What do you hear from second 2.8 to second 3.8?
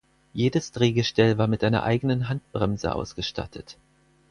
ausgestattet.